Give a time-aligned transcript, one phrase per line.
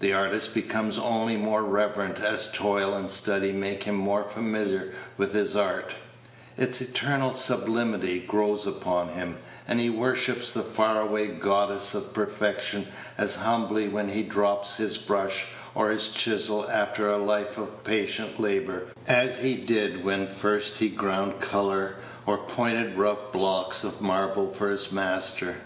[0.00, 5.32] The artist becomes only more reverent as toil and study make him more familiar with
[5.32, 5.94] his art;
[6.56, 9.36] its eternal sublimity grows upon him,
[9.68, 14.98] and he worships the far away Goddess of Perfection as humbly when he drops his
[14.98, 20.78] brush or his chisel after a life of patient labor as he did when first
[20.78, 21.94] he ground color
[22.26, 25.58] or pointed rough blocks of marble for his master.